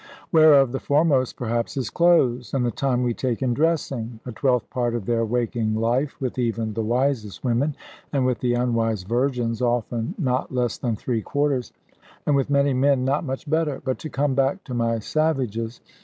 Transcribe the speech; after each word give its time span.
Whereof 0.31 0.71
the 0.71 0.79
foremost 0.79 1.35
perhaps 1.37 1.77
is 1.77 1.91
clothes, 1.91 2.55
and 2.55 2.65
the 2.65 2.71
time 2.71 3.03
we 3.03 3.13
take 3.13 3.43
in 3.43 3.53
dressing 3.53 4.19
a 4.25 4.31
twelfth 4.31 4.67
part 4.71 4.95
of 4.95 5.05
their 5.05 5.23
waking 5.23 5.75
life, 5.75 6.19
with 6.19 6.39
even 6.39 6.73
the 6.73 6.81
wisest 6.81 7.43
women, 7.43 7.75
and 8.11 8.25
with 8.25 8.39
the 8.39 8.55
unwise 8.55 9.03
virgins, 9.03 9.61
often 9.61 10.15
not 10.17 10.51
less 10.51 10.79
than 10.79 10.95
three 10.95 11.21
quarters; 11.21 11.71
and 12.25 12.35
with 12.35 12.49
many 12.49 12.73
men 12.73 13.05
not 13.05 13.23
much 13.23 13.47
better. 13.47 13.79
But 13.85 13.99
to 13.99 14.09
come 14.09 14.33
back 14.33 14.63
to 14.63 14.73
my 14.73 14.97
savages. 14.97 15.81